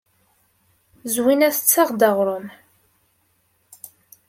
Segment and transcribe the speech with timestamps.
[1.13, 2.45] Zwina tessaɣ-d aɣrum.